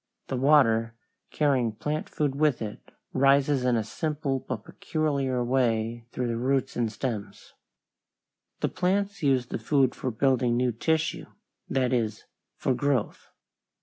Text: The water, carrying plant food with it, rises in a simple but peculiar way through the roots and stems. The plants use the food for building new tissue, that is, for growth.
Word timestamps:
The 0.29 0.35
water, 0.35 0.95
carrying 1.29 1.73
plant 1.73 2.09
food 2.09 2.33
with 2.33 2.59
it, 2.59 2.91
rises 3.13 3.63
in 3.63 3.75
a 3.75 3.83
simple 3.83 4.39
but 4.39 4.63
peculiar 4.65 5.43
way 5.43 6.07
through 6.11 6.25
the 6.25 6.37
roots 6.39 6.75
and 6.75 6.91
stems. 6.91 7.53
The 8.61 8.69
plants 8.69 9.21
use 9.21 9.45
the 9.45 9.59
food 9.59 9.93
for 9.93 10.09
building 10.09 10.57
new 10.57 10.71
tissue, 10.71 11.27
that 11.69 11.93
is, 11.93 12.23
for 12.57 12.73
growth. 12.73 13.29